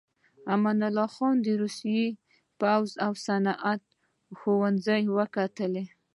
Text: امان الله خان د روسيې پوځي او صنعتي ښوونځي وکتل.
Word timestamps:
امان 0.53 0.79
الله 0.89 1.07
خان 1.15 1.35
د 1.41 1.47
روسيې 1.61 2.05
پوځي 2.61 2.95
او 3.05 3.11
صنعتي 3.25 3.87
ښوونځي 4.39 5.03
وکتل. 5.17 5.73